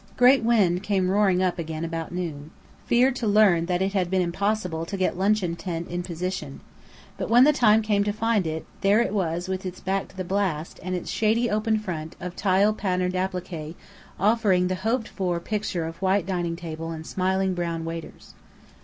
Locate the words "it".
3.83-3.93, 8.47-8.65, 9.01-9.13